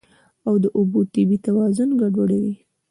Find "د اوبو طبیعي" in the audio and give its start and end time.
0.63-1.37